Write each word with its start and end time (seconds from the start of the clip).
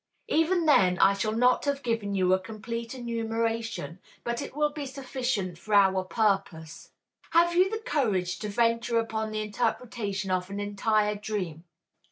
Even 0.29 0.65
then 0.65 0.97
I 0.97 1.13
shall 1.13 1.31
not 1.33 1.65
have 1.65 1.83
given 1.83 2.15
you 2.15 2.33
a 2.33 2.39
complete 2.39 2.95
enumeration, 2.95 3.99
but 4.23 4.41
it 4.41 4.55
will 4.55 4.71
be 4.71 4.87
sufficient 4.87 5.59
for 5.59 5.75
our 5.75 6.03
purpose. 6.03 6.89
Have 7.33 7.53
you 7.53 7.69
the 7.69 7.77
courage 7.85 8.39
to 8.39 8.49
venture 8.49 8.97
upon 8.97 9.29
the 9.29 9.41
interpretation 9.43 10.31
of 10.31 10.49
an 10.49 10.59
entire 10.59 11.13
dream? 11.13 11.65